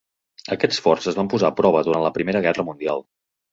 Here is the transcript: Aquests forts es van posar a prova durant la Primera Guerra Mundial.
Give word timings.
Aquests 0.55 0.79
forts 0.85 1.09
es 1.11 1.19
van 1.19 1.29
posar 1.35 1.53
a 1.53 1.55
prova 1.61 1.85
durant 1.89 2.07
la 2.07 2.13
Primera 2.19 2.45
Guerra 2.49 2.69
Mundial. 2.73 3.09